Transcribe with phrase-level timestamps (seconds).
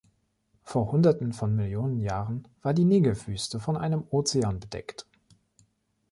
[0.63, 5.05] Vor Hunderten von Millionen Jahren war die Negev-Wüste von einem Ozean bedeckt.